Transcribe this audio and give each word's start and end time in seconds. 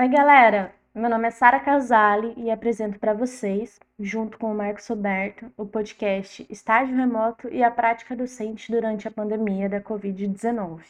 Oi, 0.00 0.06
galera! 0.06 0.72
Meu 0.94 1.10
nome 1.10 1.26
é 1.26 1.30
Sara 1.32 1.58
Casale 1.58 2.32
e 2.36 2.52
apresento 2.52 3.00
para 3.00 3.12
vocês, 3.12 3.80
junto 3.98 4.38
com 4.38 4.52
o 4.52 4.54
Marcos 4.54 4.86
Roberto, 4.86 5.52
o 5.56 5.66
podcast 5.66 6.46
Estágio 6.48 6.94
Remoto 6.94 7.48
e 7.48 7.64
a 7.64 7.70
Prática 7.72 8.14
Docente 8.14 8.70
durante 8.70 9.08
a 9.08 9.10
pandemia 9.10 9.68
da 9.68 9.80
Covid-19. 9.80 10.82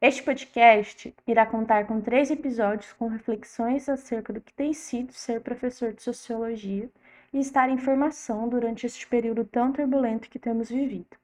Este 0.00 0.22
podcast 0.22 1.12
irá 1.26 1.44
contar 1.44 1.88
com 1.88 2.00
três 2.00 2.30
episódios 2.30 2.92
com 2.92 3.08
reflexões 3.08 3.88
acerca 3.88 4.32
do 4.32 4.40
que 4.40 4.52
tem 4.52 4.72
sido 4.72 5.12
ser 5.12 5.40
professor 5.40 5.92
de 5.92 6.04
sociologia 6.04 6.88
e 7.32 7.40
estar 7.40 7.68
em 7.68 7.76
formação 7.76 8.48
durante 8.48 8.86
este 8.86 9.04
período 9.04 9.44
tão 9.44 9.72
turbulento 9.72 10.30
que 10.30 10.38
temos 10.38 10.68
vivido. 10.68 11.16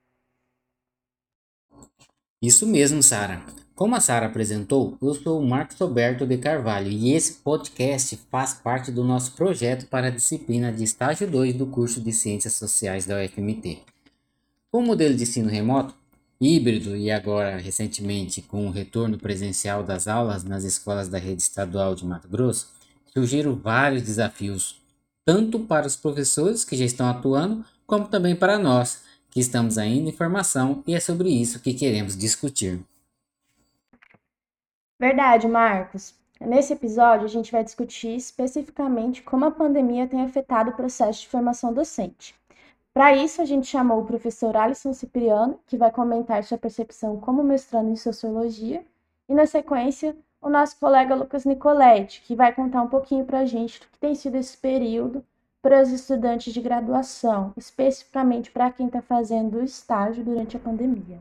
Isso 2.43 2.67
mesmo, 2.67 3.01
Sara. 3.05 3.41
Como 3.79 3.95
a 3.95 4.01
Sara 4.01 4.27
apresentou, 4.27 4.99
eu 5.01 5.15
sou 5.15 5.41
o 5.41 5.47
Marcos 5.49 5.79
Roberto 5.79 6.27
de 6.27 6.37
Carvalho 6.37 6.91
e 6.91 7.13
esse 7.13 7.35
podcast 7.35 8.19
faz 8.29 8.53
parte 8.53 8.91
do 8.91 9.05
nosso 9.05 9.31
projeto 9.35 9.87
para 9.87 10.09
a 10.09 10.11
disciplina 10.11 10.73
de 10.73 10.83
estágio 10.83 11.31
2 11.31 11.55
do 11.55 11.65
curso 11.65 12.01
de 12.01 12.13
Ciências 12.13 12.55
Sociais 12.55 13.07
da 13.07 13.15
UFMT. 13.15 13.79
Com 14.69 14.81
o 14.81 14.83
modelo 14.83 15.15
de 15.15 15.23
ensino 15.23 15.49
remoto, 15.49 15.95
híbrido 16.41 16.97
e 16.97 17.09
agora 17.09 17.57
recentemente 17.57 18.43
com 18.43 18.67
o 18.67 18.73
retorno 18.73 19.17
presencial 19.17 19.85
das 19.85 20.09
aulas 20.09 20.43
nas 20.43 20.65
escolas 20.65 21.07
da 21.07 21.19
rede 21.19 21.43
estadual 21.43 21.95
de 21.95 22.05
Mato 22.05 22.27
Grosso, 22.27 22.73
surgiram 23.15 23.55
vários 23.55 24.03
desafios, 24.03 24.83
tanto 25.25 25.61
para 25.61 25.87
os 25.87 25.95
professores 25.95 26.65
que 26.65 26.77
já 26.77 26.85
estão 26.85 27.09
atuando, 27.09 27.65
como 27.87 28.09
também 28.09 28.35
para 28.35 28.59
nós, 28.59 29.03
que 29.31 29.39
estamos 29.39 29.79
ainda 29.79 30.11
em 30.11 30.13
formação 30.13 30.83
e 30.85 30.97
é 30.97 30.99
sobre 30.99 31.29
isso 31.29 31.61
que 31.61 31.73
queremos 31.73 32.17
discutir. 32.17 32.81
Verdade, 35.01 35.47
Marcos. 35.47 36.13
Nesse 36.41 36.73
episódio, 36.73 37.25
a 37.25 37.29
gente 37.29 37.53
vai 37.53 37.63
discutir 37.63 38.17
especificamente 38.17 39.23
como 39.23 39.45
a 39.45 39.51
pandemia 39.51 40.09
tem 40.09 40.23
afetado 40.23 40.71
o 40.71 40.75
processo 40.75 41.21
de 41.21 41.29
formação 41.29 41.73
docente. 41.73 42.35
Para 42.93 43.15
isso, 43.15 43.41
a 43.41 43.45
gente 43.45 43.69
chamou 43.69 44.01
o 44.01 44.05
professor 44.05 44.57
Alisson 44.57 44.93
Cipriano, 44.93 45.61
que 45.69 45.77
vai 45.77 45.93
comentar 45.93 46.43
sua 46.43 46.59
percepção 46.59 47.17
como 47.21 47.45
mestrando 47.45 47.91
em 47.91 47.97
sociologia, 47.97 48.85
e 49.29 49.35
na 49.35 49.47
sequência, 49.47 50.17
o 50.43 50.49
nosso 50.49 50.77
colega 50.81 51.15
Lucas 51.15 51.45
Nicoletti, 51.45 52.21
que 52.23 52.35
vai 52.35 52.53
contar 52.53 52.83
um 52.83 52.89
pouquinho 52.89 53.25
para 53.25 53.39
a 53.39 53.45
gente 53.45 53.79
do 53.79 53.87
que 53.87 53.99
tem 53.99 54.17
sido 54.17 54.35
esse 54.35 54.57
período 54.57 55.25
para 55.63 55.81
os 55.81 55.93
estudantes 55.93 56.53
de 56.53 56.61
graduação, 56.61 57.53
especificamente 57.57 58.51
para 58.51 58.73
quem 58.73 58.87
está 58.87 59.01
fazendo 59.01 59.59
o 59.59 59.65
estágio 59.65 60.25
durante 60.25 60.57
a 60.57 60.61
pandemia. 60.61 61.21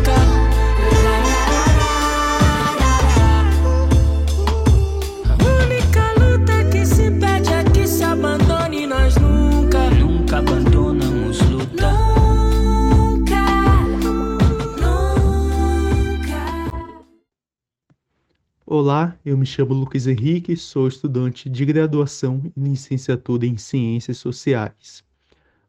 Olá, 18.83 19.15
eu 19.23 19.37
me 19.37 19.45
chamo 19.45 19.75
Lucas 19.75 20.07
Henrique, 20.07 20.57
sou 20.57 20.87
estudante 20.87 21.47
de 21.47 21.63
graduação 21.65 22.41
e 22.57 22.59
licenciatura 22.59 23.45
em 23.45 23.55
Ciências 23.55 24.17
Sociais. 24.17 25.03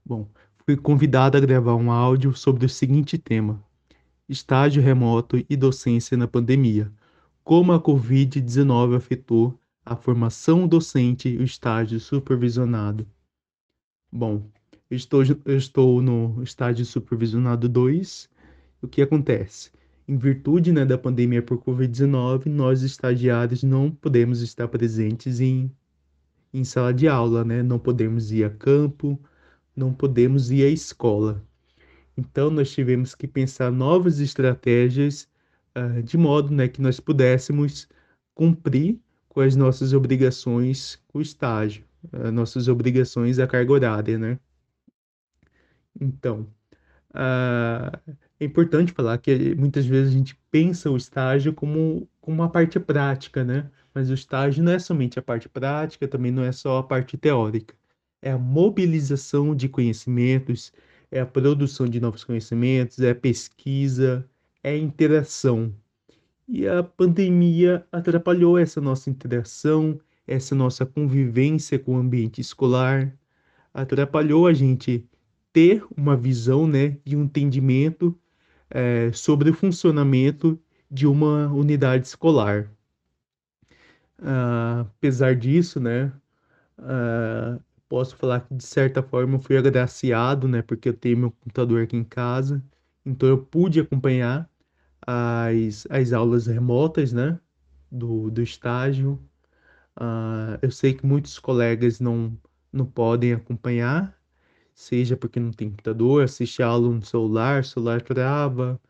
Bom, 0.03 0.27
fui 0.65 0.79
convidado 0.79 1.37
a 1.37 1.41
gravar 1.41 1.75
um 1.75 1.91
áudio 1.93 2.35
sobre 2.35 2.65
o 2.65 2.71
seguinte 2.71 3.19
tema: 3.19 3.63
estágio 4.27 4.83
remoto 4.83 5.45
e 5.47 5.55
docência 5.59 6.17
na 6.17 6.27
pandemia. 6.27 6.91
Como 7.45 7.73
a 7.73 7.79
Covid-19 7.83 8.97
afetou 8.97 9.61
a 9.85 9.95
formação 9.95 10.67
docente 10.67 11.29
e 11.29 11.37
o 11.37 11.45
estágio 11.45 12.01
supervisionado. 12.01 13.07
Bom, 14.11 14.43
eu 14.89 14.97
estou, 14.97 15.23
eu 15.45 15.59
estou 15.59 16.01
no 16.01 16.43
estágio 16.43 16.87
supervisionado 16.87 17.69
2. 17.69 18.31
O 18.81 18.89
que 18.89 19.03
acontece? 19.03 19.71
Em 20.07 20.17
virtude 20.17 20.73
né, 20.73 20.85
da 20.85 20.99
pandemia 20.99 21.43
por 21.43 21.59
Covid-19, 21.59 22.47
nós 22.47 22.83
estagiários 22.83 23.63
não 23.63 23.91
podemos 23.91 24.41
estar 24.41 24.69
presentes 24.69 25.41
em, 25.41 25.71
em 26.53 26.65
sala 26.65 26.93
de 26.93 27.09
aula, 27.09 27.45
né? 27.45 27.63
Não 27.63 27.79
podemos 27.79 28.33
ir 28.33 28.45
a 28.45 28.51
campo, 28.51 29.21
não 29.77 29.93
podemos 29.93 30.51
ir 30.51 30.65
à 30.65 30.69
escola. 30.69 31.43
Então, 32.17 32.51
nós 32.51 32.71
tivemos 32.73 33.15
que 33.15 33.27
pensar 33.27 33.71
novas 33.71 34.21
estratégias 34.21 35.29
uh, 35.77 36.03
de 36.03 36.19
modo 36.19 36.53
né, 36.53 36.69
que 36.69 36.83
nós 36.83 37.01
pudéssemos 37.01 37.89
cumprir 38.35 38.99
com 39.29 39.41
as 39.41 39.57
nossas 39.57 39.93
obrigações 39.93 41.01
com 41.09 41.19
o 41.19 41.23
estágio, 41.23 41.85
uh, 42.13 42.31
nossas 42.31 42.69
obrigações 42.69 43.39
à 43.39 43.47
carga 43.47 43.73
horária, 43.73 44.19
né? 44.19 44.39
Então, 46.01 46.47
uh, 47.11 48.17
é 48.43 48.45
importante 48.45 48.93
falar 48.93 49.19
que 49.19 49.55
muitas 49.55 49.87
vezes 49.87 50.13
a 50.13 50.19
gente 50.19 50.37
pensa 50.51 50.91
o 50.91 50.97
estágio 50.97 51.53
como, 51.53 52.09
como 52.21 52.39
uma 52.39 52.49
parte 52.51 52.81
prática, 52.81 53.45
né? 53.45 53.71
Mas 53.95 54.11
o 54.11 54.15
estágio 54.15 54.65
não 54.65 54.73
é 54.73 54.81
somente 54.81 55.17
a 55.19 55.23
parte 55.23 55.49
prática, 55.49 56.09
também 56.09 56.33
não 56.33 56.43
é 56.43 56.51
só 56.51 56.79
a 56.79 56.83
parte 56.83 57.17
teórica. 57.17 57.75
É 58.21 58.33
a 58.33 58.39
mobilização 58.39 59.55
de 59.55 59.69
conhecimentos, 59.69 60.73
é 61.11 61.21
a 61.21 61.27
produção 61.27 61.87
de 61.87 62.01
novos 62.01 62.25
conhecimentos, 62.25 62.99
é 62.99 63.11
a 63.11 63.15
pesquisa, 63.15 64.29
é 64.63 64.71
a 64.71 64.79
interação. 64.79 65.73
E 66.49 66.67
a 66.67 66.83
pandemia 66.83 67.87
atrapalhou 67.93 68.59
essa 68.59 68.81
nossa 68.81 69.09
interação, 69.09 70.01
essa 70.27 70.55
nossa 70.55 70.85
convivência 70.85 71.79
com 71.79 71.95
o 71.95 71.99
ambiente 71.99 72.41
escolar, 72.41 73.17
atrapalhou 73.73 74.49
a 74.49 74.53
gente 74.53 75.07
ter 75.53 75.85
uma 75.97 76.17
visão, 76.17 76.67
né, 76.67 76.97
e 77.07 77.15
um 77.15 77.25
entendimento 77.25 78.19
é, 78.73 79.13
sobre 79.13 79.51
o 79.51 79.55
funcionamento 79.55 80.59
de 80.91 81.07
uma 81.07 81.49
unidade 81.49 82.07
escolar. 82.07 82.71
Uh, 84.19 84.83
apesar 84.83 85.35
disso, 85.35 85.81
né, 85.81 86.13
uh, 86.79 87.61
posso 87.89 88.17
falar 88.17 88.41
que 88.41 88.55
de 88.55 88.65
certa 88.65 89.03
forma 89.03 89.37
eu 89.37 89.41
fui 89.41 89.57
agraciado, 89.57 90.47
né, 90.49 90.63
porque 90.63 90.89
eu 90.89 90.95
tenho 90.95 91.19
meu 91.19 91.31
computador 91.33 91.83
aqui 91.83 91.97
em 91.97 92.05
casa, 92.05 92.63
então 93.05 93.29
eu 93.29 93.39
pude 93.39 93.81
acompanhar 93.81 94.49
as, 95.07 95.87
as 95.91 96.13
aulas 96.13 96.47
remotas, 96.47 97.13
né, 97.13 97.39
do, 97.91 98.31
do 98.31 98.43
estágio. 98.43 99.21
Uh, 99.99 100.57
eu 100.63 100.71
sei 100.71 100.95
que 100.95 101.05
muitos 101.05 101.39
colegas 101.39 102.01
não, 102.01 102.37
não 102.73 102.87
podem 102.87 103.33
acompanhar, 103.35 104.17
seja 104.83 105.17
porque 105.17 105.39
não 105.41 105.53
tem 105.53 105.71
computador, 105.71 106.25
assiste 106.25 106.63
a 106.63 106.67
aula 106.67 106.93
no 106.93 107.05
celular, 107.05 107.65
celular 107.65 108.03
trava, 108.03 108.81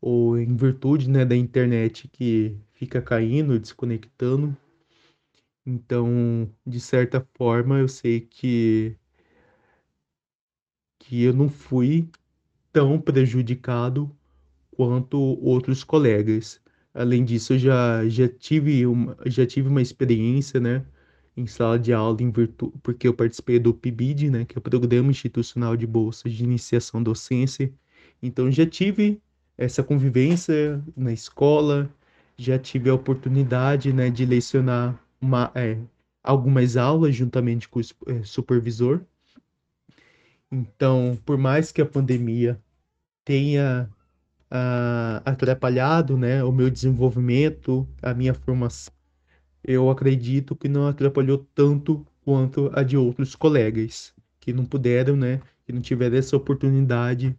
ou 0.00 0.38
em 0.38 0.56
virtude 0.56 1.08
né, 1.08 1.24
da 1.24 1.36
internet 1.36 2.08
que 2.08 2.56
fica 2.74 3.00
caindo, 3.02 3.58
desconectando. 3.58 4.56
Então, 5.64 6.50
de 6.66 6.80
certa 6.80 7.26
forma, 7.34 7.78
eu 7.78 7.88
sei 7.88 8.20
que, 8.20 8.96
que 10.98 11.22
eu 11.22 11.32
não 11.32 11.48
fui 11.48 12.08
tão 12.72 13.00
prejudicado 13.00 14.10
quanto 14.72 15.18
outros 15.42 15.84
colegas. 15.84 16.60
Além 16.94 17.24
disso, 17.24 17.54
eu 17.54 17.58
já, 17.58 18.08
já, 18.08 18.28
tive, 18.28 18.86
uma, 18.86 19.16
já 19.26 19.46
tive 19.46 19.68
uma 19.68 19.82
experiência, 19.82 20.60
né? 20.60 20.84
Em 21.36 21.46
sala 21.46 21.78
de 21.78 21.92
aula 21.92 22.22
em 22.22 22.30
virtude, 22.30 22.72
porque 22.82 23.06
eu 23.06 23.14
participei 23.14 23.58
do 23.58 23.74
PIBID, 23.74 24.30
né, 24.30 24.44
que 24.44 24.56
é 24.56 24.58
o 24.58 24.62
Programa 24.62 25.10
Institucional 25.10 25.76
de 25.76 25.86
Bolsas 25.86 26.32
de 26.32 26.42
Iniciação 26.42 27.02
Docência. 27.02 27.70
Então 28.22 28.50
já 28.50 28.64
tive 28.66 29.20
essa 29.58 29.82
convivência 29.82 30.82
na 30.96 31.12
escola, 31.12 31.90
já 32.36 32.58
tive 32.58 32.90
a 32.90 32.94
oportunidade, 32.94 33.92
né, 33.92 34.10
de 34.10 34.24
lecionar 34.24 34.98
uma, 35.20 35.50
é, 35.54 35.78
algumas 36.22 36.76
aulas 36.76 37.14
juntamente 37.14 37.68
com 37.68 37.80
o 37.80 37.82
é, 38.06 38.22
supervisor. 38.22 39.00
Então, 40.50 41.18
por 41.24 41.36
mais 41.36 41.72
que 41.72 41.82
a 41.82 41.86
pandemia 41.86 42.60
tenha 43.24 43.90
ah, 44.50 45.22
atrapalhado, 45.24 46.16
né, 46.16 46.44
o 46.44 46.52
meu 46.52 46.70
desenvolvimento, 46.70 47.86
a 48.02 48.14
minha 48.14 48.32
formação 48.34 48.92
eu 49.66 49.90
acredito 49.90 50.54
que 50.54 50.68
não 50.68 50.86
atrapalhou 50.86 51.44
tanto 51.52 52.06
quanto 52.24 52.70
a 52.72 52.84
de 52.84 52.96
outros 52.96 53.34
colegas 53.34 54.14
que 54.38 54.52
não 54.52 54.64
puderam, 54.64 55.16
né, 55.16 55.42
que 55.64 55.72
não 55.72 55.80
tiveram 55.80 56.16
essa 56.16 56.36
oportunidade 56.36 57.36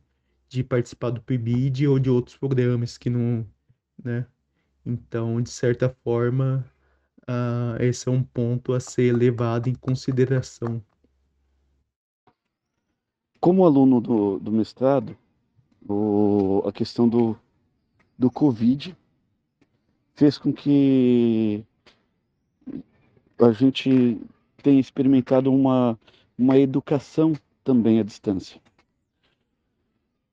de 0.49 0.61
participar 0.63 1.11
do 1.11 1.21
PIBID 1.21 1.87
ou 1.87 1.97
de 1.97 2.09
outros 2.09 2.35
programas 2.37 2.97
que 2.97 3.09
não, 3.09 3.45
né? 4.03 4.25
Então, 4.85 5.41
de 5.41 5.49
certa 5.49 5.89
forma, 6.03 6.65
uh, 7.23 7.81
esse 7.81 8.07
é 8.07 8.11
um 8.11 8.23
ponto 8.23 8.73
a 8.73 8.79
ser 8.79 9.13
levado 9.13 9.67
em 9.67 9.75
consideração. 9.75 10.81
Como 13.39 13.65
aluno 13.65 13.99
do, 13.99 14.39
do 14.39 14.51
mestrado, 14.51 15.17
o, 15.87 16.63
a 16.65 16.71
questão 16.71 17.07
do, 17.07 17.37
do 18.17 18.31
Covid 18.31 18.95
fez 20.15 20.37
com 20.37 20.51
que 20.53 21.65
a 23.39 23.51
gente 23.51 24.19
tenha 24.63 24.79
experimentado 24.79 25.53
uma, 25.53 25.97
uma 26.37 26.57
educação 26.57 27.33
também 27.63 27.99
à 27.99 28.03
distância. 28.03 28.59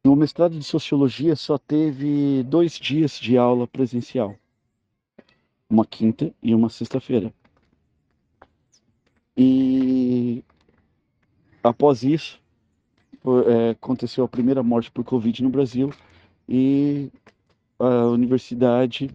No 0.03 0.15
mestrado 0.15 0.59
de 0.59 0.65
Sociologia 0.65 1.35
só 1.35 1.56
teve 1.56 2.43
dois 2.45 2.79
dias 2.79 3.19
de 3.19 3.39
aula 3.39 3.67
presencial, 3.67 4.37
uma 5.69 5.87
quinta 5.87 6.33
e 6.43 6.55
uma 6.55 6.69
sexta-feira. 6.69 7.33
E 9.37 10.45
após 11.62 12.03
isso, 12.03 12.41
é, 13.47 13.71
aconteceu 13.71 14.25
a 14.25 14.29
primeira 14.29 14.62
morte 14.62 14.91
por 14.91 15.03
Covid 15.03 15.43
no 15.43 15.49
Brasil 15.49 15.91
e 16.49 17.11
a 17.79 18.06
universidade, 18.06 19.11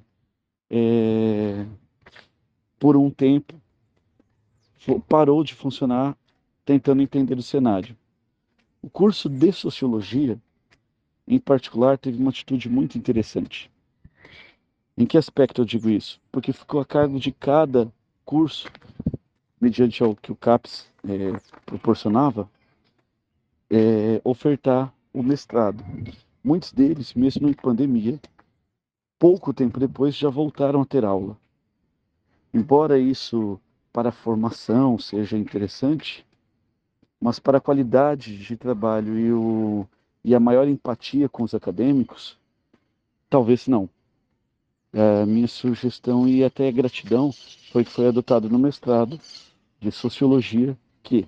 é, 0.69 1.65
por 2.79 2.97
um 2.97 3.09
tempo, 3.09 3.53
parou 5.07 5.43
de 5.43 5.53
funcionar 5.53 6.17
tentando 6.65 7.01
entender 7.01 7.37
o 7.37 7.43
cenário. 7.43 7.97
O 8.81 8.89
curso 8.89 9.27
de 9.27 9.51
Sociologia, 9.51 10.39
em 11.27 11.39
particular, 11.39 11.97
teve 11.97 12.17
uma 12.17 12.29
atitude 12.29 12.69
muito 12.69 12.97
interessante. 12.97 13.69
Em 14.97 15.05
que 15.05 15.17
aspecto 15.17 15.61
eu 15.61 15.65
digo 15.65 15.89
isso? 15.89 16.21
Porque 16.31 16.53
ficou 16.53 16.79
a 16.79 16.85
cargo 16.85 17.19
de 17.19 17.31
cada 17.31 17.91
curso, 18.23 18.69
mediante 19.59 20.03
o 20.03 20.15
que 20.15 20.31
o 20.31 20.35
CAPES 20.35 20.89
é, 21.03 21.39
proporcionava, 21.65 22.49
é, 23.69 24.21
ofertar 24.23 24.93
o 25.13 25.21
mestrado. 25.23 25.83
Muitos 26.43 26.71
deles, 26.71 27.13
mesmo 27.13 27.49
em 27.49 27.53
pandemia, 27.53 28.19
pouco 29.17 29.53
tempo 29.53 29.79
depois 29.79 30.15
já 30.15 30.29
voltaram 30.29 30.81
a 30.81 30.85
ter 30.85 31.03
aula. 31.03 31.37
Embora 32.53 32.97
isso 32.97 33.59
para 33.99 34.09
a 34.09 34.13
formação 34.13 34.97
seja 34.97 35.37
interessante, 35.37 36.25
mas 37.19 37.37
para 37.37 37.57
a 37.57 37.61
qualidade 37.61 38.37
de 38.37 38.55
trabalho 38.55 39.19
e, 39.19 39.29
o, 39.33 39.85
e 40.23 40.33
a 40.33 40.39
maior 40.39 40.69
empatia 40.69 41.27
com 41.27 41.43
os 41.43 41.53
acadêmicos, 41.53 42.37
talvez 43.29 43.67
não. 43.67 43.89
É, 44.93 45.25
minha 45.25 45.49
sugestão 45.49 46.25
e 46.29 46.45
até 46.45 46.71
gratidão 46.71 47.29
foi 47.73 47.83
que 47.83 47.91
foi 47.91 48.07
adotado 48.07 48.49
no 48.49 48.57
mestrado 48.57 49.19
de 49.81 49.91
Sociologia 49.91 50.77
que 51.03 51.27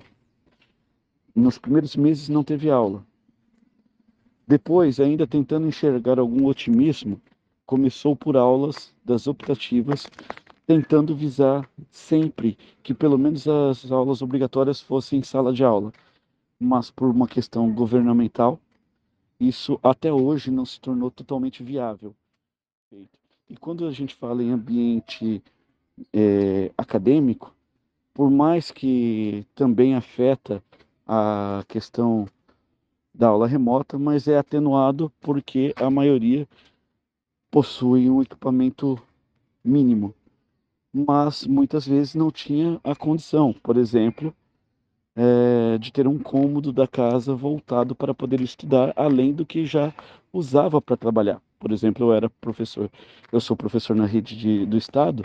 nos 1.35 1.57
primeiros 1.57 1.97
meses 1.97 2.29
não 2.29 2.41
teve 2.41 2.71
aula. 2.71 3.05
Depois, 4.47 4.97
ainda 4.97 5.27
tentando 5.27 5.67
enxergar 5.67 6.19
algum 6.19 6.45
otimismo, 6.45 7.19
começou 7.65 8.15
por 8.15 8.37
aulas 8.37 8.93
das 9.03 9.27
optativas, 9.27 10.07
tentando 10.71 11.13
visar 11.13 11.69
sempre 11.89 12.57
que 12.81 12.93
pelo 12.93 13.17
menos 13.17 13.45
as 13.45 13.91
aulas 13.91 14.21
obrigatórias 14.21 14.79
fossem 14.79 15.19
em 15.19 15.23
sala 15.23 15.51
de 15.51 15.65
aula. 15.65 15.91
Mas 16.57 16.89
por 16.89 17.09
uma 17.09 17.27
questão 17.27 17.73
governamental, 17.73 18.57
isso 19.37 19.77
até 19.83 20.13
hoje 20.13 20.49
não 20.49 20.65
se 20.65 20.79
tornou 20.79 21.11
totalmente 21.11 21.61
viável. 21.61 22.15
E 23.49 23.57
quando 23.59 23.85
a 23.85 23.91
gente 23.91 24.15
fala 24.15 24.41
em 24.41 24.51
ambiente 24.51 25.43
é, 26.13 26.71
acadêmico, 26.77 27.53
por 28.13 28.31
mais 28.31 28.71
que 28.71 29.45
também 29.53 29.93
afeta 29.93 30.63
a 31.05 31.65
questão 31.67 32.29
da 33.13 33.27
aula 33.27 33.45
remota, 33.45 33.99
mas 33.99 34.25
é 34.25 34.37
atenuado 34.37 35.11
porque 35.19 35.73
a 35.75 35.89
maioria 35.89 36.47
possui 37.51 38.09
um 38.09 38.21
equipamento 38.21 38.97
mínimo, 39.61 40.15
mas 40.93 41.45
muitas 41.45 41.87
vezes 41.87 42.15
não 42.15 42.31
tinha 42.31 42.79
a 42.83 42.95
condição, 42.95 43.53
por 43.53 43.77
exemplo, 43.77 44.33
é, 45.15 45.77
de 45.77 45.91
ter 45.91 46.07
um 46.07 46.17
cômodo 46.19 46.71
da 46.71 46.87
casa 46.87 47.35
voltado 47.35 47.95
para 47.95 48.13
poder 48.13 48.41
estudar, 48.41 48.93
além 48.95 49.33
do 49.33 49.45
que 49.45 49.65
já 49.65 49.93
usava 50.33 50.81
para 50.81 50.97
trabalhar. 50.97 51.41
Por 51.59 51.71
exemplo, 51.71 52.07
eu 52.07 52.13
era 52.13 52.29
professor, 52.29 52.89
eu 53.31 53.39
sou 53.39 53.55
professor 53.55 53.95
na 53.95 54.05
rede 54.05 54.35
de, 54.37 54.65
do 54.65 54.77
estado 54.77 55.23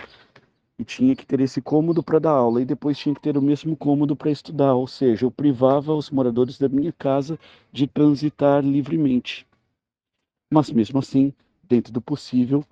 e 0.79 0.85
tinha 0.85 1.17
que 1.17 1.25
ter 1.25 1.41
esse 1.41 1.63
cômodo 1.63 2.03
para 2.03 2.19
dar 2.19 2.33
aula 2.33 2.61
e 2.61 2.65
depois 2.65 2.99
tinha 2.99 3.15
que 3.15 3.21
ter 3.21 3.37
o 3.37 3.43
mesmo 3.43 3.77
cômodo 3.77 4.15
para 4.15 4.31
estudar, 4.31 4.75
ou 4.75 4.87
seja, 4.87 5.25
eu 5.25 5.31
privava 5.31 5.95
os 5.95 6.11
moradores 6.11 6.59
da 6.59 6.69
minha 6.69 6.93
casa 6.93 7.39
de 7.73 7.87
transitar 7.87 8.63
livremente. 8.63 9.47
Mas 10.53 10.71
mesmo 10.71 10.99
assim, 10.99 11.33
dentro 11.63 11.93
do 11.93 12.01
possível, 12.01 12.65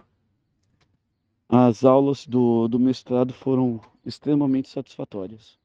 as 1.49 1.85
aulas 1.85 2.27
do, 2.27 2.69
do 2.69 2.79
mestrado 2.79 3.33
foram 3.33 3.81
extremamente 4.05 4.69
satisfatórias. 4.69 5.57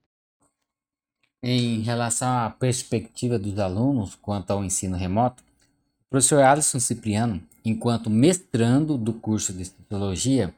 Em 1.42 1.80
relação 1.82 2.28
à 2.28 2.50
perspectiva 2.50 3.40
dos 3.40 3.58
alunos 3.60 4.16
quanto 4.16 4.52
ao 4.52 4.64
ensino 4.64 4.98
remoto, 4.98 5.42
o 5.42 6.10
professor 6.10 6.42
Alisson 6.42 6.80
Cipriano, 6.80 7.42
enquanto 7.64 8.10
mestrando 8.10 8.98
do 8.98 9.14
curso 9.14 9.54
de 9.54 9.66
Sociologia, 9.66 10.54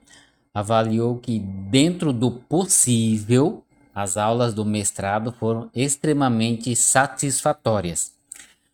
avaliou 0.54 1.18
que, 1.18 1.40
dentro 1.40 2.12
do 2.12 2.32
possível, 2.32 3.64
as 3.94 4.18
aulas 4.18 4.54
do 4.54 4.66
mestrado 4.66 5.32
foram 5.32 5.70
extremamente 5.76 6.76
satisfatórias. 6.76 8.14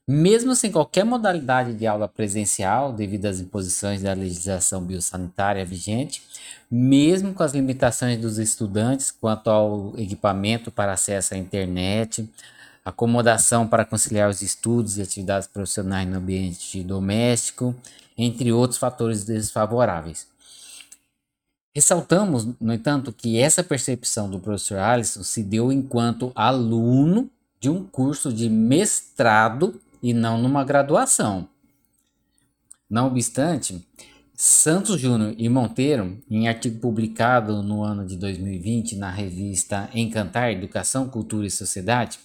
Mesmo 0.09 0.55
sem 0.55 0.71
qualquer 0.71 1.03
modalidade 1.03 1.73
de 1.73 1.85
aula 1.85 2.07
presencial, 2.07 2.93
devido 2.93 3.25
às 3.25 3.41
imposições 3.41 4.01
da 4.01 4.13
legislação 4.13 4.81
biosanitária 4.81 5.65
vigente, 5.65 6.23
mesmo 6.71 7.33
com 7.33 7.43
as 7.43 7.51
limitações 7.51 8.17
dos 8.17 8.37
estudantes 8.37 9.11
quanto 9.11 9.49
ao 9.49 9.93
equipamento 9.97 10.71
para 10.71 10.93
acesso 10.93 11.33
à 11.33 11.37
internet, 11.37 12.25
acomodação 12.85 13.67
para 13.67 13.83
conciliar 13.83 14.29
os 14.29 14.41
estudos 14.41 14.97
e 14.97 15.01
atividades 15.01 15.45
profissionais 15.45 16.07
no 16.07 16.19
ambiente 16.19 16.81
doméstico, 16.83 17.75
entre 18.17 18.49
outros 18.49 18.79
fatores 18.79 19.25
desfavoráveis. 19.25 20.25
Ressaltamos, 21.75 22.47
no 22.61 22.73
entanto, 22.73 23.11
que 23.11 23.37
essa 23.37 23.61
percepção 23.61 24.29
do 24.29 24.39
professor 24.39 24.79
Alisson 24.79 25.21
se 25.21 25.43
deu 25.43 25.69
enquanto 25.69 26.31
aluno 26.33 27.29
de 27.59 27.69
um 27.69 27.83
curso 27.83 28.31
de 28.31 28.49
mestrado 28.49 29.79
e 30.01 30.13
não 30.13 30.37
numa 30.37 30.63
graduação. 30.63 31.49
Não 32.89 33.07
obstante, 33.07 33.85
Santos 34.33 34.99
Júnior 34.99 35.33
e 35.37 35.49
Monteiro, 35.49 36.21
em 36.29 36.47
artigo 36.47 36.79
publicado 36.79 37.63
no 37.63 37.83
ano 37.83 38.05
de 38.05 38.15
2020 38.17 38.95
na 38.95 39.09
revista 39.09 39.89
Encantar 39.93 40.51
Educação, 40.51 41.09
Cultura 41.09 41.47
e 41.47 41.51
Sociedade, 41.51 42.19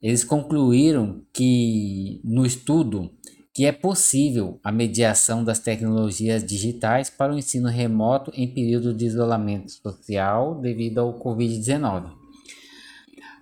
eles 0.00 0.24
concluíram 0.24 1.22
que 1.32 2.20
no 2.24 2.46
estudo 2.46 3.10
que 3.54 3.66
é 3.66 3.72
possível 3.72 4.58
a 4.64 4.72
mediação 4.72 5.44
das 5.44 5.58
tecnologias 5.58 6.42
digitais 6.42 7.10
para 7.10 7.34
o 7.34 7.38
ensino 7.38 7.68
remoto 7.68 8.32
em 8.34 8.48
período 8.48 8.94
de 8.94 9.04
isolamento 9.04 9.70
social 9.70 10.60
devido 10.60 11.00
ao 11.00 11.18
Covid-19. 11.20 12.10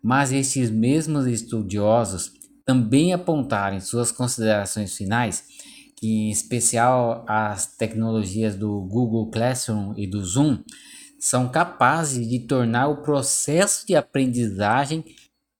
Mas 0.02 0.32
estes 0.32 0.70
mesmos 0.70 1.26
estudiosos 1.26 2.32
também 2.70 3.12
apontaram 3.12 3.76
em 3.76 3.80
suas 3.80 4.12
considerações 4.12 4.96
finais 4.96 5.42
que, 5.96 6.06
em 6.06 6.30
especial, 6.30 7.24
as 7.26 7.66
tecnologias 7.66 8.54
do 8.54 8.82
Google 8.82 9.28
Classroom 9.28 9.92
e 9.96 10.06
do 10.06 10.24
Zoom 10.24 10.62
são 11.18 11.48
capazes 11.48 12.28
de 12.28 12.38
tornar 12.38 12.86
o 12.86 13.02
processo 13.02 13.84
de 13.84 13.96
aprendizagem 13.96 15.04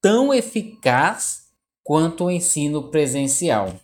tão 0.00 0.32
eficaz 0.32 1.48
quanto 1.82 2.26
o 2.26 2.30
ensino 2.30 2.92
presencial. 2.92 3.74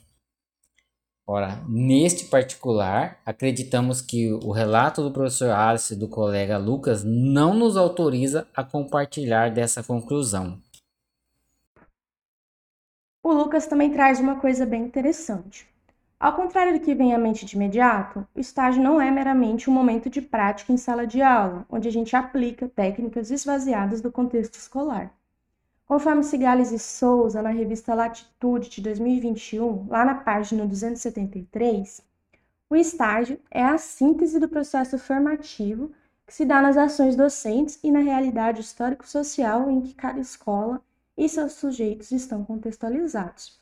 Ora, 1.27 1.65
neste 1.69 2.27
particular, 2.27 3.19
acreditamos 3.27 4.01
que 4.01 4.33
o 4.35 4.53
relato 4.53 5.03
do 5.03 5.11
professor 5.11 5.51
Alice 5.51 5.93
e 5.93 5.97
do 5.97 6.07
colega 6.07 6.59
Lucas 6.59 7.03
não 7.03 7.53
nos 7.53 7.77
autoriza 7.77 8.47
a 8.55 8.63
compartilhar 8.63 9.51
dessa 9.51 9.83
conclusão. 9.83 10.63
O 13.27 13.33
Lucas 13.33 13.67
também 13.67 13.91
traz 13.91 14.21
uma 14.21 14.37
coisa 14.37 14.65
bem 14.65 14.85
interessante. 14.85 15.69
Ao 16.19 16.37
contrário 16.37 16.75
do 16.75 16.79
que 16.79 16.95
vem 16.95 17.13
à 17.13 17.19
mente 17.19 17.45
de 17.45 17.57
imediato, 17.57 18.25
o 18.33 18.39
estágio 18.39 18.81
não 18.81 19.01
é 19.01 19.11
meramente 19.11 19.69
um 19.69 19.73
momento 19.73 20.09
de 20.09 20.23
prática 20.23 20.73
em 20.73 20.77
sala 20.77 21.05
de 21.05 21.21
aula, 21.21 21.67
onde 21.69 21.89
a 21.89 21.91
gente 21.91 22.15
aplica 22.15 22.69
técnicas 22.69 23.33
esvaziadas 23.33 24.01
do 24.01 24.13
contexto 24.13 24.55
escolar. 24.55 25.13
Conforme 25.87 26.23
Cigales 26.23 26.71
e 26.71 26.79
Souza, 26.79 27.43
na 27.43 27.51
revista 27.51 27.95
Latitude 27.95 28.71
de 28.71 28.81
2021, 28.81 29.89
lá 29.89 30.05
na 30.05 30.15
página 30.15 30.65
273, 30.65 32.03
o 32.71 32.77
estágio 32.77 33.41
é 33.51 33.65
a 33.65 33.77
síntese 33.77 34.39
do 34.39 34.49
processo 34.49 35.01
formativo 35.01 35.91
que 36.25 36.33
se 36.33 36.45
dá 36.45 36.63
nas 36.63 36.77
ações 36.77 37.17
docentes 37.17 37.81
e 37.83 37.91
na 37.91 37.99
realidade 37.99 38.61
histórico-social 38.61 39.69
em 39.69 39.81
que 39.81 39.95
cada 39.95 40.21
escola 40.21 40.81
e 41.17 41.29
seus 41.29 41.53
sujeitos 41.53 42.11
estão 42.11 42.45
contextualizados. 42.45 43.59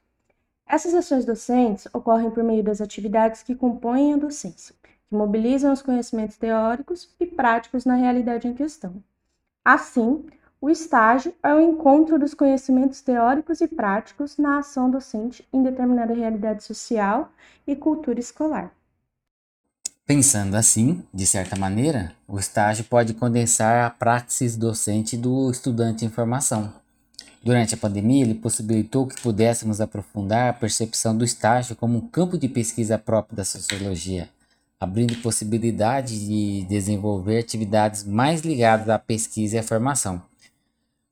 Essas 0.67 0.95
ações 0.95 1.25
docentes 1.25 1.87
ocorrem 1.93 2.31
por 2.31 2.43
meio 2.43 2.65
das 2.65 2.81
atividades 2.81 3.43
que 3.43 3.55
compõem 3.55 4.15
a 4.15 4.17
docência, 4.17 4.75
que 5.09 5.15
mobilizam 5.15 5.73
os 5.73 5.83
conhecimentos 5.83 6.37
teóricos 6.37 7.15
e 7.21 7.27
práticos 7.27 7.85
na 7.85 7.95
realidade 7.95 8.49
em 8.49 8.55
questão. 8.55 9.03
Assim, 9.65 10.25
o 10.61 10.71
estágio 10.71 11.35
é 11.43 11.55
o 11.55 11.61
encontro 11.61 12.19
dos 12.19 12.33
conhecimentos 12.33 13.03
teóricos 13.03 13.61
e 13.61 13.69
práticos 13.69 14.39
na 14.39 14.59
ação 14.61 14.91
docente 14.91 15.47
em 15.53 15.63
determinada 15.63 16.15
realidade 16.15 16.65
social 16.65 17.31
e 17.67 17.77
cultura 17.77 18.19
escolar. 18.19 18.73
Pensando 20.07 20.55
assim, 20.55 21.03
de 21.13 21.27
certa 21.27 21.57
maneira, 21.57 22.15
o 22.29 22.39
estágio 22.39 22.85
pode 22.85 23.15
condensar 23.15 23.87
a 23.87 23.91
praxis 23.91 24.57
docente 24.57 25.17
do 25.17 25.51
estudante 25.51 26.05
em 26.05 26.11
formação. 26.11 26.84
Durante 27.45 27.75
a 27.75 27.77
pandemia, 27.77 28.25
ele 28.25 28.35
possibilitou 28.35 29.07
que 29.07 29.21
pudéssemos 29.21 29.79
aprofundar 29.79 30.49
a 30.49 30.53
percepção 30.55 31.15
do 31.15 31.27
estágio 31.27 31.77
como 31.77 31.99
um 31.99 32.09
campo 32.09 32.39
de 32.39 32.49
pesquisa 32.49 32.97
próprio 32.97 33.37
da 33.37 33.45
sociologia, 33.45 34.31
abrindo 34.81 35.21
possibilidade 35.21 36.27
de 36.27 36.65
desenvolver 36.67 37.41
atividades 37.41 38.03
mais 38.03 38.41
ligadas 38.41 38.89
à 38.89 38.99
pesquisa 38.99 39.57
e 39.57 39.59
à 39.59 39.63
formação. 39.63 40.23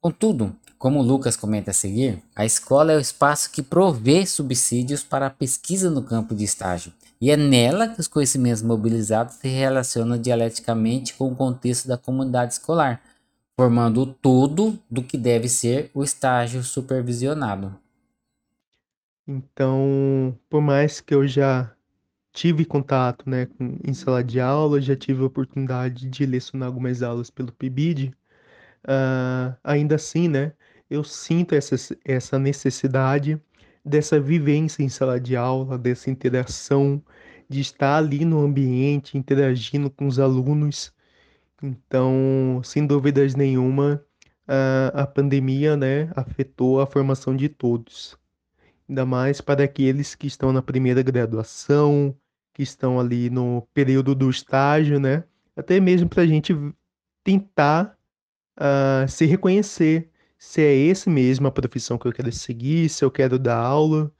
Contudo, 0.01 0.57
como 0.79 1.03
Lucas 1.03 1.37
comenta 1.37 1.71
a 1.71 1.75
seguir, 1.75 2.23
a 2.35 2.47
escola 2.47 2.93
é 2.93 2.97
o 2.97 3.01
espaço 3.01 3.51
que 3.51 3.63
provê 3.63 4.25
subsídios 4.25 5.03
para 5.03 5.27
a 5.27 5.31
pesquisa 5.31 5.91
no 5.91 6.03
campo 6.03 6.35
de 6.35 6.45
estágio 6.45 6.95
e 7.21 7.31
é 7.31 7.37
nela 7.37 7.89
que 7.89 8.01
os 8.01 8.09
conhecimentos 8.09 8.63
mobilizados 8.63 9.35
se 9.35 9.49
relacionam 9.49 10.17
dialeticamente 10.17 11.13
com 11.13 11.31
o 11.31 11.37
contexto 11.37 11.87
da 11.87 11.99
comunidade 11.99 12.55
escolar, 12.55 13.03
formando 13.63 14.03
o 14.03 14.07
todo 14.07 14.77
do 14.91 15.05
que 15.05 15.17
deve 15.17 15.49
ser 15.49 15.89
o 15.95 16.03
estágio 16.03 16.65
supervisionado. 16.65 17.73
Então, 19.25 20.37
por 20.51 20.61
mais 20.61 21.01
que 21.01 21.15
eu 21.15 21.29
já 21.29 21.73
tive 22.33 22.65
contato 22.65 23.31
né, 23.31 23.47
com, 23.47 23.79
em 23.87 23.95
sala 23.95 24.25
de 24.25 24.41
aula, 24.41 24.81
já 24.81 24.97
tive 24.97 25.23
a 25.23 25.27
oportunidade 25.27 26.09
de 26.09 26.27
lecionar 26.27 26.67
algumas 26.67 27.05
aulas 27.05 27.31
pelo 27.31 27.53
PIBID, 27.53 28.09
uh, 28.09 28.15
ah, 28.89 29.57
ainda 29.63 29.95
assim, 29.95 30.27
né, 30.27 30.55
eu 30.91 31.05
sinto 31.05 31.55
essa, 31.55 31.77
essa 32.05 32.41
necessidade 32.41 33.41
dessa 33.85 34.19
vivência 34.19 34.83
em 34.83 34.89
sala 34.89 35.21
de 35.21 35.37
aula, 35.37 35.79
dessa 35.79 36.11
interação, 36.11 37.01
de 37.49 37.61
estar 37.61 37.97
ali 37.97 38.25
no 38.25 38.45
ambiente, 38.45 39.17
interagindo 39.17 39.89
com 39.89 40.09
os 40.09 40.19
alunos. 40.19 40.93
Então, 41.63 42.61
sem 42.65 42.87
dúvidas 42.87 43.35
nenhuma, 43.35 44.05
a, 44.93 45.07
pandemia, 45.07 45.77
né, 45.77 46.11
afetou 46.17 46.81
a 46.81 46.87
formação 46.87 47.37
de 47.37 47.49
todos. 47.49 48.19
Ainda 48.89 49.07
mais 49.07 49.41
para 49.41 49.65
aqueles 49.65 50.15
que 50.15 50.27
estão 50.27 50.53
na 50.53 50.61
primeira 50.61 51.03
graduação, 51.03 52.17
que 52.53 52.63
estão 52.63 53.01
ali 53.01 53.31
no 53.31 53.67
período 53.73 54.15
do 54.15 54.29
estágio, 54.29 55.01
né? 55.01 55.25
Até 55.57 55.81
mesmo 55.81 56.09
para 56.09 56.23
a 56.23 56.27
gente 56.27 56.55
tentar 57.25 57.97
uh, 58.59 59.09
se 59.09 59.25
reconhecer 59.25 60.11
se 60.39 60.61
é 60.61 60.75
esse 60.75 61.09
mesmo 61.09 61.47
a 61.47 61.53
profissão 61.53 61.97
que 61.97 62.07
eu 62.07 62.13
quero 62.13 62.33
seguir, 62.33 62.89
se 62.89 63.05
eu 63.05 63.11
quero 63.13 63.39
dar 63.39 63.59
aula 63.59 64.13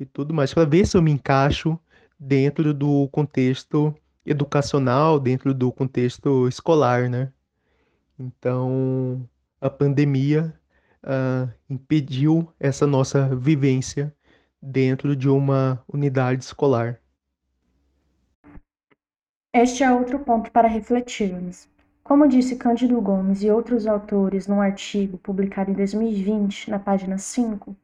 e 0.00 0.04
tudo 0.04 0.34
mais, 0.34 0.52
para 0.52 0.64
ver 0.64 0.84
se 0.84 0.96
eu 0.96 1.02
me 1.02 1.12
encaixo 1.12 1.78
dentro 2.18 2.74
do 2.74 3.08
contexto 3.08 3.94
educacional, 4.24 5.18
dentro 5.18 5.54
do 5.54 5.72
contexto 5.72 6.46
escolar, 6.48 7.08
né? 7.08 7.32
Então, 8.18 9.28
a 9.60 9.70
pandemia 9.70 10.54
uh, 11.04 11.50
impediu 11.68 12.52
essa 12.58 12.86
nossa 12.86 13.34
vivência 13.34 14.14
dentro 14.60 15.16
de 15.16 15.28
uma 15.28 15.82
unidade 15.88 16.44
escolar. 16.44 17.00
Este 19.52 19.82
é 19.82 19.92
outro 19.92 20.18
ponto 20.20 20.50
para 20.50 20.68
refletirmos. 20.68 21.68
Como 22.04 22.28
disse 22.28 22.56
Cândido 22.56 23.00
Gomes 23.00 23.42
e 23.42 23.50
outros 23.50 23.86
autores 23.86 24.46
num 24.46 24.60
artigo 24.60 25.18
publicado 25.18 25.70
em 25.70 25.74
2020, 25.74 26.70
na 26.70 26.78
página 26.78 27.18
5, 27.18 27.74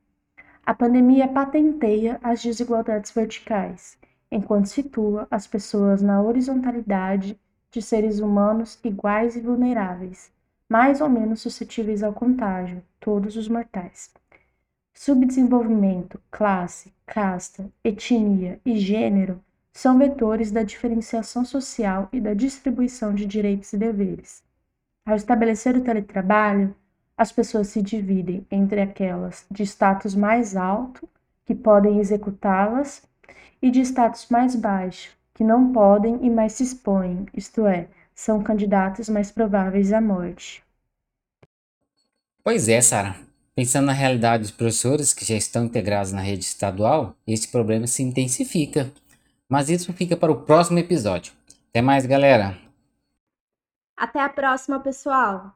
a 0.65 0.75
pandemia 0.75 1.29
patenteia 1.29 2.19
as 2.23 2.43
desigualdades 2.43 3.11
verticais, 3.13 3.97
enquanto 4.37 4.67
situa 4.67 5.27
as 5.31 5.47
pessoas 5.47 6.03
na 6.03 6.21
horizontalidade 6.21 7.41
de 7.71 7.81
seres 7.81 8.21
humanos 8.21 8.79
iguais 8.85 9.35
e 9.35 9.41
vulneráveis, 9.41 10.31
mais 10.69 11.01
ou 11.01 11.09
menos 11.09 11.41
suscetíveis 11.41 12.03
ao 12.03 12.13
contágio, 12.13 12.83
todos 13.01 13.35
os 13.35 13.49
mortais. 13.49 14.11
Subdesenvolvimento, 14.93 16.21
classe, 16.31 16.93
casta, 17.07 17.71
etnia 17.83 18.61
e 18.65 18.79
gênero 18.79 19.41
são 19.73 19.99
vetores 19.99 20.51
da 20.51 20.63
diferenciação 20.63 21.43
social 21.43 22.09
e 22.13 22.21
da 22.21 22.35
distribuição 22.35 23.15
de 23.15 23.25
direitos 23.25 23.73
e 23.73 23.79
deveres. 23.79 24.43
Ao 25.07 25.17
estabelecer 25.17 25.77
o 25.77 25.83
teletrabalho, 25.83 26.75
as 27.17 27.33
pessoas 27.33 27.69
se 27.69 27.81
dividem 27.81 28.47
entre 28.51 28.83
aquelas 28.83 29.47
de 29.51 29.63
status 29.63 30.15
mais 30.15 30.57
alto, 30.57 31.09
que 31.47 31.55
podem 31.55 32.01
executá-las, 32.01 33.03
e 33.61 33.71
de 33.71 33.81
status 33.81 34.29
mais 34.31 34.55
baixo, 34.55 35.11
que 35.35 35.45
não 35.45 35.73
podem 35.73 36.25
e 36.25 36.31
mais 36.31 36.53
se 36.55 36.63
expõem, 36.63 37.27
isto 37.35 37.67
é, 37.67 37.89
são 38.15 38.43
candidatos 38.43 39.09
mais 39.09 39.31
prováveis 39.31 39.93
à 39.93 40.01
morte. 40.01 40.63
Pois 42.43 42.69
é, 42.69 42.81
Sara. 42.81 43.17
Pensando 43.55 43.87
na 43.87 43.93
realidade 43.93 44.43
dos 44.43 44.51
professores 44.51 45.15
que 45.15 45.25
já 45.25 45.35
estão 45.35 45.65
integrados 45.65 46.13
na 46.13 46.21
rede 46.21 46.45
estadual, 46.45 47.17
esse 47.27 47.49
problema 47.49 47.87
se 47.87 48.03
intensifica 48.03 48.93
mas 49.49 49.69
isso 49.69 49.93
fica 49.93 50.17
para 50.17 50.33
o 50.33 50.43
próximo 50.43 50.79
episódio. 50.79 51.33
Até 51.71 51.81
mais, 51.81 52.07
galera! 52.07 52.59
Até 53.97 54.21
a 54.21 54.29
próxima, 54.29 54.81
pessoal! 54.81 55.56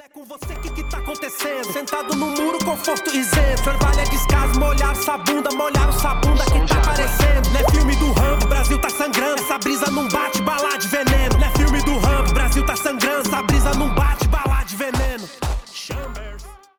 É 0.00 0.08
com 0.10 0.24
você 0.24 0.54
que 0.62 0.70
que 0.70 0.84
tá 0.84 0.98
acontecendo? 0.98 1.72
Sentado 1.72 2.14
no 2.14 2.26
muro, 2.26 2.64
conforto 2.64 3.10
isento. 3.16 3.62
Trabalha 3.64 4.04
descaso, 4.04 4.60
molhar 4.60 4.94
sabunda, 4.94 5.50
molhar 5.50 5.88
o 5.88 5.92
sabunda 5.92 6.44
que 6.44 6.66
tá 6.68 6.78
aparecendo. 6.78 7.50
Não 7.50 7.60
é 7.60 7.70
filme 7.72 7.96
do 7.96 8.12
Rambo, 8.12 8.46
Brasil 8.46 8.80
tá 8.80 8.90
sangrando. 8.90 9.42
Essa 9.42 9.58
brisa 9.58 9.90
não 9.90 10.06
bate 10.08 10.40
bala 10.42 10.78
de 10.78 10.86
veneno. 10.86 11.38
Não 11.38 11.46
é 11.46 11.50
filme 11.50 11.82
do 11.82 11.98
Rambo, 11.98 12.32
Brasil 12.32 12.64
tá 12.64 12.76
sangrando. 12.76 13.26
Essa 13.26 13.42
brisa 13.42 13.70
não 13.74 13.92
bate 13.92 14.28
bala 14.28 14.62
de 14.62 14.76
veneno. 14.76 15.28
Chama. 15.72 16.27